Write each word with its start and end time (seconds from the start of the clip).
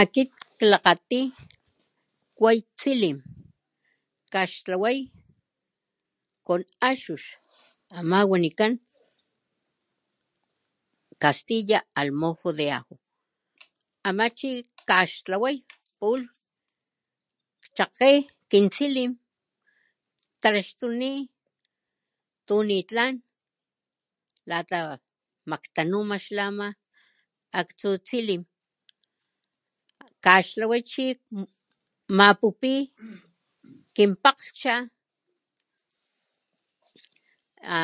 "Akit 0.00 0.28
klakgati 0.58 1.20
way 2.44 2.58
tsilim, 2.78 3.18
kaxtlaway 4.32 4.98
con 6.46 6.60
axux, 6.88 7.22
ama 7.98 8.18
wanikan 8.30 8.72
castilla 11.22 11.78
""al 12.00 12.08
mojo 12.20 12.48
de 12.58 12.66
ajo"", 12.78 12.94
ama 14.08 14.24
chi 14.38 14.50
kaxtlaway 14.88 15.56
pulh 15.98 16.26
kchakge 17.72 18.10
kin 18.50 18.66
tsilim 18.74 19.12
ktraxtuní 20.40 21.12
tu 22.46 22.56
nitlan 22.68 23.14
lata 24.50 24.78
maktanuma 25.50 26.16
xlama 26.24 26.66
aktsu 27.60 27.88
tsilim 28.06 28.42
kaxtlaway 30.24 30.82
chi 30.90 31.06
mapupi 32.16 32.74
kin 33.96 34.12
pakglhcha 34.22 34.74
a 37.74 37.78